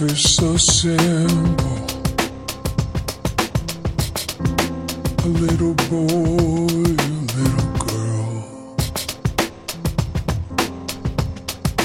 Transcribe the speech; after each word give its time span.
Life 0.00 0.12
is 0.12 0.34
so 0.36 0.56
simple. 0.56 1.66
A 5.24 5.26
little 5.26 5.74
boy, 5.90 6.68
a 6.68 7.26
little 7.34 7.72
girl, 7.82 8.76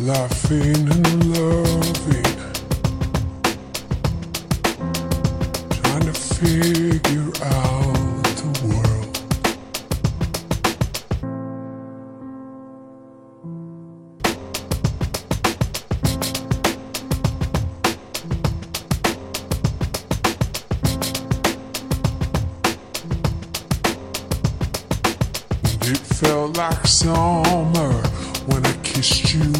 laughing 0.00 0.84
and 0.90 1.34
loving, 1.34 2.32
trying 5.70 6.04
to 6.04 6.12
figure 6.12 7.32
out 7.46 7.93
like 26.56 26.86
summer 26.86 27.92
when 28.46 28.64
I 28.64 28.72
kissed 28.82 29.34
you 29.34 29.53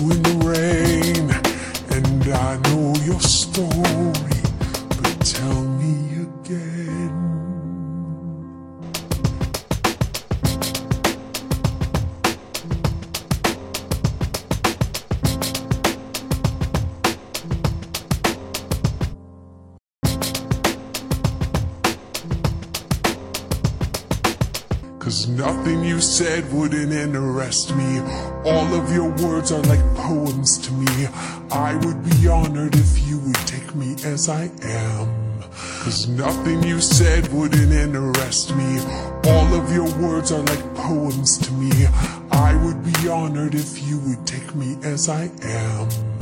Cause 25.04 25.28
nothing 25.28 25.84
you 25.84 26.00
said 26.00 26.50
wouldn't 26.50 26.90
interest 26.90 27.76
me. 27.76 27.98
All 28.46 28.74
of 28.74 28.90
your 28.90 29.10
words 29.22 29.52
are 29.52 29.60
like 29.64 29.84
poems 29.94 30.56
to 30.56 30.72
me. 30.72 31.06
I 31.50 31.74
would 31.84 32.02
be 32.02 32.26
honored 32.26 32.74
if 32.74 33.06
you 33.06 33.18
would 33.18 33.34
take 33.46 33.74
me 33.74 33.96
as 34.02 34.30
I 34.30 34.50
am. 34.62 35.42
Cause 35.82 36.08
nothing 36.08 36.62
you 36.62 36.80
said 36.80 37.30
wouldn't 37.34 37.70
interest 37.70 38.56
me. 38.56 38.78
All 39.26 39.54
of 39.54 39.70
your 39.70 39.94
words 39.98 40.32
are 40.32 40.40
like 40.40 40.74
poems 40.74 41.36
to 41.36 41.52
me. 41.52 41.84
I 42.30 42.54
would 42.64 42.82
be 42.82 43.06
honored 43.06 43.54
if 43.54 43.86
you 43.86 43.98
would 44.06 44.26
take 44.26 44.54
me 44.54 44.78
as 44.84 45.10
I 45.10 45.30
am. 45.42 46.13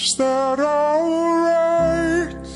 Is 0.00 0.14
that 0.14 0.60
alright? 0.60 2.46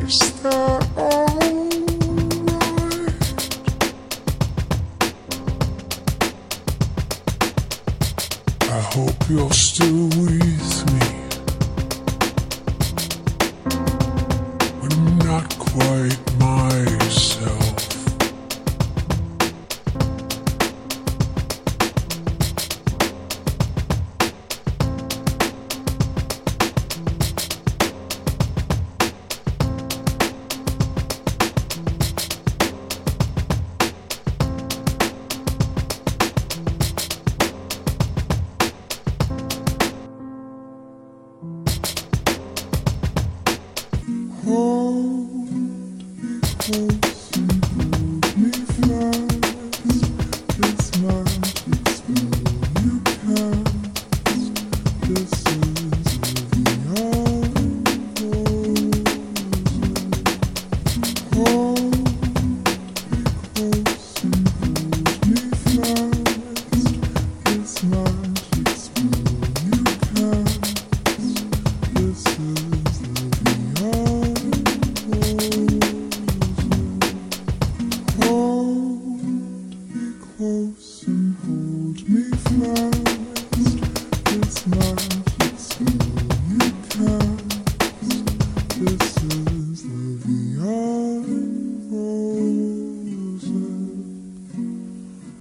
Is 0.00 0.18
that 0.42 0.88
alright? 0.96 1.28
I 8.62 8.80
hope 8.94 9.28
you're 9.28 9.52
still 9.52 10.08
with 10.16 10.92
me. 10.92 10.97
It's 46.70 47.38
mine, 51.00 51.26
it's 51.66 52.08
mine, 52.10 52.58